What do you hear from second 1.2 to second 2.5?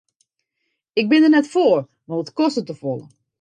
der net foar want it